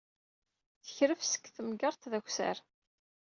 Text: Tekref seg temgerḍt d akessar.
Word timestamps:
Tekref 0.85 1.21
seg 1.25 1.43
temgerḍt 1.55 2.09
d 2.11 2.13
akessar. 2.19 2.57